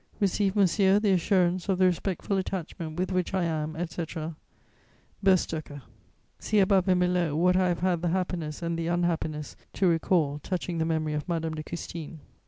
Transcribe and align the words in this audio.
"Receive, 0.19 0.55
monsieur, 0.55 0.99
the 0.99 1.11
assurance 1.11 1.69
of 1.69 1.77
the 1.77 1.85
respectful 1.85 2.37
attachment 2.37 2.97
with 2.97 3.11
which 3.11 3.35
I 3.35 3.43
am, 3.43 3.75
etc., 3.75 4.35
"BERSTŒCHER." 5.23 5.83
See 6.39 6.59
above 6.59 6.87
and 6.87 6.99
below 7.01 7.35
what 7.35 7.55
I 7.55 7.67
have 7.67 7.81
had 7.81 8.01
the 8.01 8.07
happiness 8.07 8.63
and 8.63 8.79
the 8.79 8.87
unhappiness 8.87 9.55
to 9.73 9.85
recall 9.87 10.39
touching 10.39 10.79
the 10.79 10.85
memory 10.85 11.13
of 11.13 11.29
Madame 11.29 11.53
de 11.53 11.61
Custine. 11.61 12.17